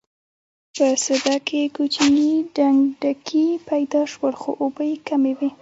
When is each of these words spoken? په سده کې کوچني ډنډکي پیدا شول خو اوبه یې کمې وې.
په 0.75 0.87
سده 1.05 1.35
کې 1.47 1.61
کوچني 1.75 2.31
ډنډکي 2.55 3.45
پیدا 3.69 4.01
شول 4.11 4.33
خو 4.41 4.51
اوبه 4.61 4.83
یې 4.91 4.95
کمې 5.07 5.33
وې. 5.37 5.49